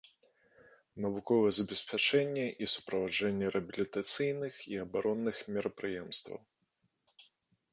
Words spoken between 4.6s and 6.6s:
і абаронных мерапрыемстваў.